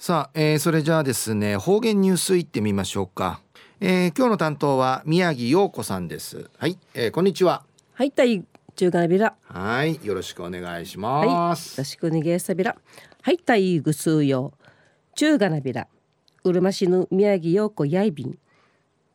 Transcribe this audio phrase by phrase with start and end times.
[0.00, 3.40] さあ、えー、それじゃあですね方言ニュースいってみましょうか、
[3.80, 6.48] えー、今日の担当は宮城陽子さんです。
[6.56, 7.64] はい、えー、こんにちは。
[7.94, 8.44] はいたい
[8.76, 12.76] 中華ビラはいよろしくお願いします、はい、よろしくお願いしビラ
[13.22, 14.52] はいたいぐすうよ。
[15.16, 15.88] 中華ビラ
[16.44, 18.38] うるま市の宮城陽子やいびん。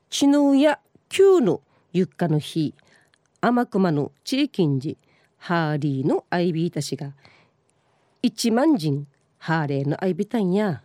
[0.09, 1.61] ちぬやきゅうの
[1.93, 2.75] ゆっかの日
[3.39, 4.97] 天熊の地域んじ
[5.37, 7.13] ハーリーのアイビーたちが。
[8.21, 9.07] 一万人
[9.43, 10.83] ハーレーのアイビタンや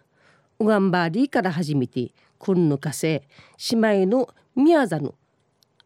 [0.58, 3.22] ウガンバーリーから始めてくんぬかせ
[3.70, 5.14] 姉妹の宮座の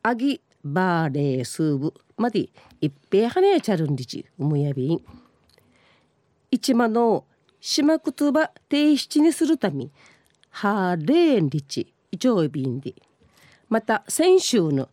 [0.03, 2.49] アギバーレースーブまで
[2.81, 5.03] 一平はねちゃるんりちうむやびん
[6.51, 7.27] 一万の
[7.61, 9.89] 島くつば提出にするため
[10.49, 12.95] ハーレーンリチ一応便で
[13.69, 14.89] また先週の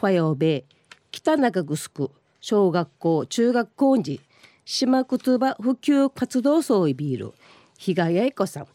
[0.00, 0.64] 火曜日
[1.12, 2.10] 北中城
[2.40, 4.20] 小学校中学校に
[4.64, 7.34] 島くつば普及活動総いビール。
[7.78, 8.66] 比嘉八重子さん。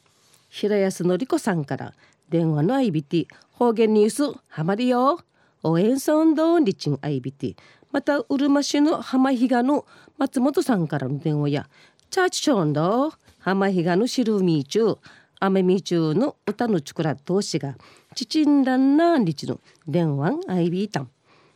[0.49, 1.93] 平安典子さんから
[2.29, 5.21] 電話のアイビティ方言ニュースハマりよ。
[5.63, 7.55] 応援ソンドンリチンアイビティ
[7.91, 9.85] またうるま市の浜比嘉の
[10.17, 11.69] 松本さんからの電話や。
[12.09, 14.97] チャーチションド浜比嘉のシルミーチュー
[15.39, 17.75] アメミーチューの歌のチクラ投資が。
[18.13, 21.09] チチンランナーリチの電話アイビータン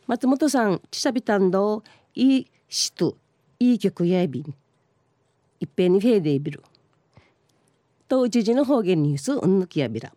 [0.06, 1.82] 松本さんチシャビタンド
[2.14, 3.16] いいしと
[3.62, 4.54] いい曲やいびん。
[5.60, 6.64] いっぺんにフェーデービル。
[8.08, 10.12] と一時の方言ニュースうんぬきやびら。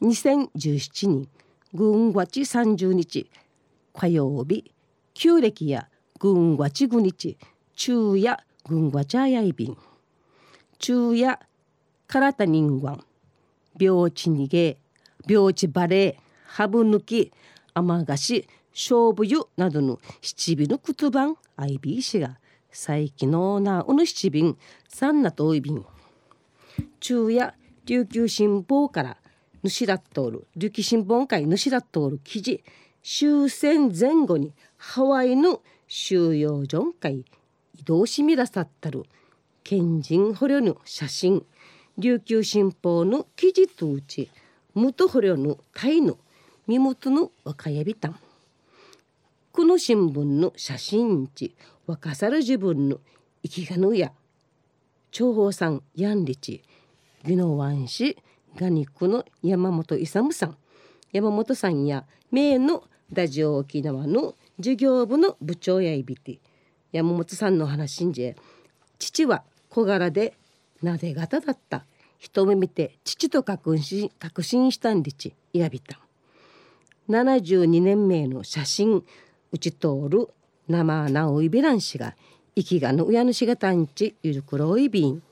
[0.00, 1.28] 2017年
[1.74, 3.30] 軍月30日
[3.92, 4.72] 火曜日。
[5.12, 7.36] 旧暦や軍月5日
[7.74, 9.76] 昼夜軍月あやいびん。
[10.78, 11.38] 昼夜
[12.06, 13.04] からた人間
[13.78, 14.78] 病地逃げ。
[15.28, 16.22] 病地バレー。
[16.46, 17.32] ハブ抜き。
[17.74, 18.48] 甘菓子。
[18.72, 22.38] 勝負湯などの七尾の言葉 IB 氏が
[22.70, 24.56] 最近のなおぬ七便
[24.88, 25.84] 三なとい便
[27.00, 27.54] 昼夜
[27.86, 29.16] 琉球新報から
[29.64, 32.62] 主だっとおる琉球新報会主だっとおる記事
[33.02, 37.24] 終戦前後にハワイの収容所会
[37.74, 39.04] 移動しみらさったる
[39.64, 41.44] 賢人捕虜の写真
[41.96, 44.30] 琉球新報の記事とうち
[44.74, 46.18] 元捕虜のタイの
[46.66, 48.20] 身元の若やびたん。
[49.50, 51.56] この新聞の写真地
[51.88, 52.98] 若さる自分の
[53.42, 54.12] 生きがぬや。
[55.10, 56.62] 長宝さんやんりち。
[57.24, 58.18] 宜野湾市
[58.56, 60.56] ガニクの山本勇さん。
[61.12, 66.40] 山本さんや名のラジオ沖縄の授業部の部長やいびて
[66.92, 68.34] 山本さんの話んじ
[68.98, 70.34] 父は小柄で
[70.82, 71.86] なで型だった。
[72.18, 75.98] 一目見て父と確信確信したんでちいやびた。
[77.08, 79.02] 72年目の写真
[79.52, 80.28] うち通る
[80.68, 82.14] 生なおいびらんしが
[82.54, 85.22] 生きがの親主がたんちゆるくろいびん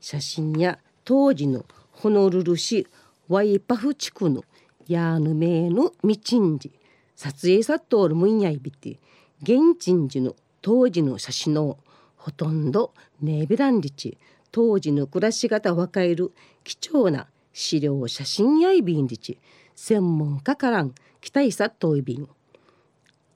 [0.00, 2.86] 写真や当時のホノルル市
[3.28, 4.44] ワイパフ地区の
[4.88, 6.70] ヤーヌメの道んじ
[7.16, 8.98] 撮影さっとおるむんやいびて
[9.42, 11.78] 現地んじの当時の写真の
[12.20, 14.18] ほとんどネビランリチ。
[14.52, 16.32] 当時の暮らし方を分かる
[16.64, 19.38] 貴重な資料写真やいびんリチ。
[19.74, 22.28] 専門家からん期待さっといびん。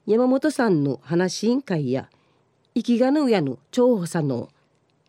[0.06, 2.10] 山本さんの話委員会や
[2.74, 4.50] 生きがぬやの長保さんの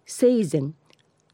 [0.05, 0.71] 生前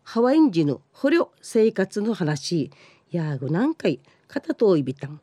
[0.01, 2.71] ハワインジの捕虜生活の話
[3.11, 5.21] やぐ何回片といびたん。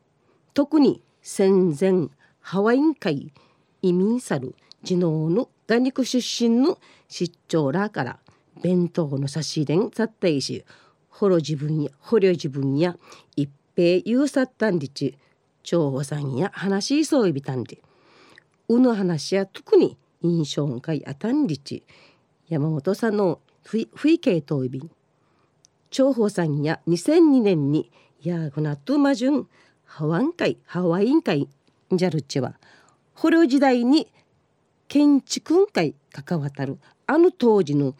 [0.53, 2.07] 特に戦前
[2.39, 3.33] ハワイン会
[3.81, 6.77] 移民さる地のの打肉出身の
[7.09, 8.19] 出張らから
[8.63, 10.63] 弁当の差し入れんさったいし
[11.09, 12.95] 捕虜自分や捕虜自分や
[13.35, 15.17] 一平言うさったんりち
[15.63, 17.79] 長保さんや話しそういびたんで。
[18.69, 21.83] うの話や特に印象深いあたんりち
[22.47, 24.79] 山本さんの不意形統いび。
[24.79, 24.89] ん
[25.91, 27.91] 長宝さんや2002年に
[28.21, 29.47] ヤーグナトゥマジュン
[29.85, 31.47] ハワン会ハワイン会
[31.91, 32.59] ジャルチは
[33.15, 34.07] 捕虜時代に
[34.87, 37.95] 建築会関わたるあの当時の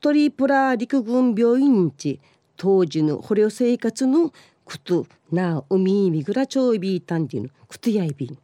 [0.00, 2.20] トリプラ陸軍病院地
[2.56, 4.32] 当時の捕虜生活の
[4.64, 8.38] クトな海みぐらちょいびいたんじのクトやいびん。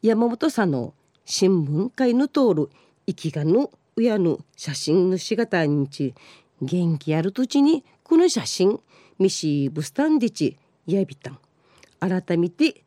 [0.00, 2.70] 山本さんの新聞会の通る
[3.06, 6.14] 生きがぬ親の写真の姿にち
[6.62, 8.78] 元気ある土地にこの写真
[9.18, 10.56] ミシブスタンディチ
[10.86, 11.38] やびたん。
[11.98, 12.84] 改めて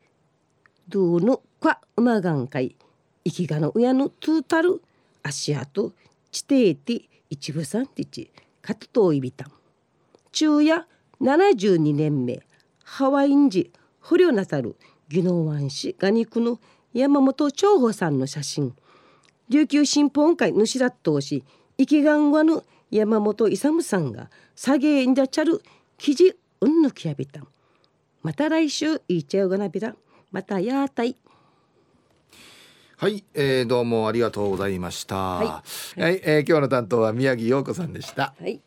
[0.88, 2.76] どうのかうまがんかい
[3.24, 4.82] 生きがの親のトゥータル
[5.22, 5.92] 足跡
[6.30, 8.32] 地底ティ一部さんてち
[8.62, 9.52] かとといびたん。
[10.32, 10.86] 昼夜
[11.20, 12.40] 72年目
[12.84, 13.70] ハワインジ
[14.00, 14.76] 捕虜なさる
[15.12, 16.58] 宜野湾市ガニクの
[16.94, 18.74] 山本長保さんの写真
[19.48, 21.44] 琉球新報会主だっとうし
[21.78, 25.62] 生きがんわぬ山本勇さんが下げんじゃちゃる
[25.98, 27.48] 記事うんぬきやびたん
[28.22, 29.96] また来週いっちゃうがなびら
[30.30, 31.16] またやーたい
[32.96, 35.16] はい、えー、どうもありがとうございました。
[35.16, 35.64] は
[35.96, 38.32] い、はい、えー、今日の担当は宮城陽子さんでした。
[38.38, 38.60] はい。